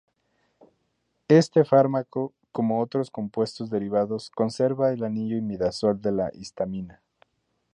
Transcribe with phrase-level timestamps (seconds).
[1.27, 7.03] Éste fármaco, como otros compuestos derivados, conserva el anillo imidazol de la histamina.